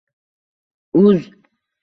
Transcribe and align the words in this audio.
uz 1.01 1.21